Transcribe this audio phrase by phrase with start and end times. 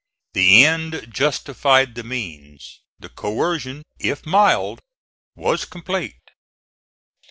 [0.33, 2.79] The end justified the means.
[2.97, 4.79] The coercion, if mild,
[5.35, 6.31] was complete.